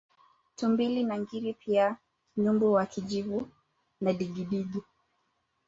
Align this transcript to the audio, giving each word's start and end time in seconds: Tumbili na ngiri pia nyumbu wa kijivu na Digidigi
Tumbili 0.57 1.03
na 1.03 1.15
ngiri 1.19 1.53
pia 1.53 1.97
nyumbu 2.37 2.73
wa 2.73 2.85
kijivu 2.85 3.47
na 4.01 4.13
Digidigi 4.13 4.81